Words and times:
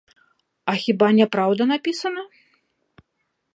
А 0.73 0.73
хіба 0.83 1.09
няпраўда 1.19 1.63
напісана? 1.73 2.21